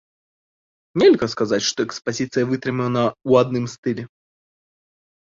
[1.01, 4.03] Нельга сказаць, што экспазіцыя вытрымана ў адным стылі.